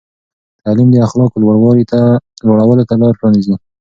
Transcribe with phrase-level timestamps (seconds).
[0.63, 1.41] تعلیم د اخلاقو
[2.49, 3.53] لوړولو ته لار پرانیزي.